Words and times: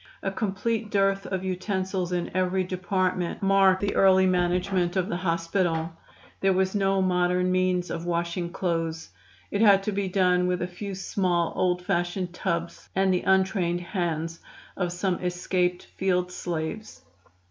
A 0.23 0.31
complete 0.31 0.89
dearth 0.89 1.27
of 1.27 1.43
utensils 1.43 2.11
in 2.11 2.35
every 2.35 2.63
department 2.63 3.43
marked 3.43 3.81
the 3.81 3.93
early 3.95 4.25
management 4.25 4.95
of 4.95 5.07
the 5.09 5.17
hospital. 5.17 5.91
There 6.39 6.53
was 6.53 6.73
no 6.73 7.03
modern 7.03 7.51
means 7.51 7.91
of 7.91 8.03
washing 8.07 8.51
clothes, 8.51 9.11
it 9.51 9.61
had 9.61 9.83
to 9.83 9.91
be 9.91 10.07
done 10.07 10.47
with 10.47 10.63
a 10.63 10.67
few 10.67 10.95
small, 10.95 11.53
old 11.55 11.83
fashioned 11.85 12.33
tubs, 12.33 12.89
and 12.95 13.13
the 13.13 13.21
untrained 13.21 13.81
hands 13.81 14.39
of 14.75 14.91
some 14.91 15.19
escaped 15.19 15.83
field 15.85 16.31
slaves. 16.31 17.03